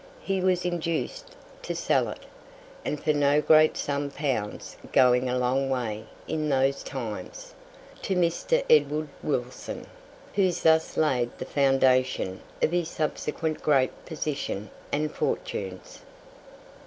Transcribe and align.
He 0.23 0.41
was 0.41 0.65
induced 0.65 1.35
to 1.61 1.75
sell 1.75 2.09
it, 2.09 2.21
and 2.83 2.99
for 2.99 3.13
no 3.13 3.39
great 3.39 3.77
sum 3.77 4.09
pounds 4.09 4.75
going 4.91 5.29
a 5.29 5.37
long 5.37 5.69
way 5.69 6.05
in 6.27 6.49
those 6.49 6.81
times 6.81 7.53
to 8.01 8.15
Mr. 8.15 8.63
Edward 8.67 9.09
Wilson, 9.21 9.85
who 10.33 10.51
thus 10.51 10.97
laid 10.97 11.37
the 11.37 11.45
foundation 11.45 12.41
of 12.63 12.71
his 12.71 12.89
subsequent 12.89 13.61
great 13.61 14.07
position 14.07 14.71
and 14.91 15.13
fortunes. 15.13 15.99